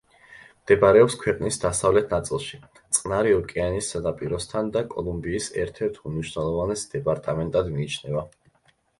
მდებარეობს 0.59 1.15
ქვეყნის 1.23 1.57
დასავლეთ 1.63 2.13
ნაწილში, 2.13 2.57
წყნარი 2.97 3.35
ოკეანის 3.39 3.89
სანაპიროსთან 3.95 4.71
და 4.77 4.83
კოლუმბიის 4.93 5.49
ერთ-ერთ 5.65 5.99
უმნიშვნელოვანეს 6.11 6.87
დეპარტამენტად 6.95 7.71
მიიჩნევა. 7.75 8.25